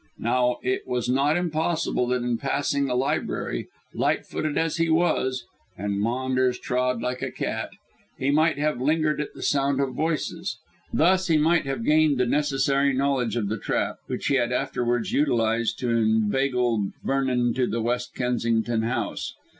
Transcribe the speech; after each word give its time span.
Now, 0.17 0.57
it 0.63 0.87
was 0.87 1.07
not 1.07 1.37
impossible 1.37 2.07
that 2.07 2.23
in 2.23 2.39
passing 2.39 2.87
the 2.87 2.95
library, 2.95 3.67
light 3.93 4.25
footed 4.25 4.57
as 4.57 4.77
he 4.77 4.89
was 4.89 5.43
(and 5.77 5.99
Maunders 5.99 6.57
trod 6.57 7.03
like 7.03 7.21
a 7.21 7.29
cat), 7.31 7.69
he 8.17 8.31
might 8.31 8.57
have 8.57 8.81
lingered 8.81 9.21
at 9.21 9.35
the 9.35 9.43
sound 9.43 9.79
of 9.79 9.93
voices. 9.93 10.57
Thus 10.91 11.27
he 11.27 11.37
might 11.37 11.67
have 11.67 11.85
gained 11.85 12.17
the 12.17 12.25
necessary 12.25 12.93
knowledge 12.93 13.35
of 13.35 13.47
the 13.47 13.59
trap, 13.59 13.97
which 14.07 14.25
he 14.25 14.37
had 14.37 14.51
afterwards 14.51 15.11
utilized 15.11 15.77
to 15.81 15.91
inveigle 15.91 16.93
Vernon 17.03 17.53
to 17.53 17.67
the 17.67 17.79
West 17.79 18.15
Kensington 18.15 18.81
house. 18.81 19.35